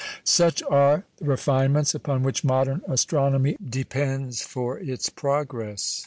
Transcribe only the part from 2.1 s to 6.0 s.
which modern astronomy depends for its progress.